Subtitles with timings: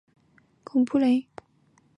[0.63, 1.27] 孔布雷。